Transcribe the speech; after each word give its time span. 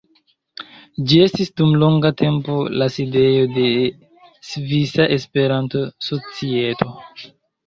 Ĝi 1.09 1.17
estis 1.25 1.51
dum 1.59 1.75
longa 1.83 2.11
tempo 2.21 2.55
la 2.83 2.87
sidejo 2.95 3.43
de 3.59 3.67
Svisa 4.53 5.07
Esperanto-Societo. 5.19 6.91